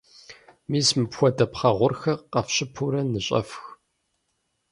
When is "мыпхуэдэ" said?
0.97-1.45